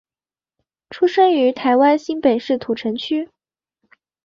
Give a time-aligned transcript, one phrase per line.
[0.89, 3.29] 出生于台湾新北市土城区。